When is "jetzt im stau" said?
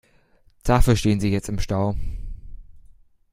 1.31-1.95